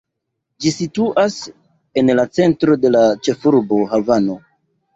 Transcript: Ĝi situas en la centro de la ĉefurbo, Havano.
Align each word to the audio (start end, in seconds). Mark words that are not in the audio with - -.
Ĝi 0.63 0.71
situas 0.77 1.35
en 2.03 2.11
la 2.21 2.27
centro 2.39 2.79
de 2.87 2.93
la 2.97 3.05
ĉefurbo, 3.29 3.83
Havano. 3.95 4.43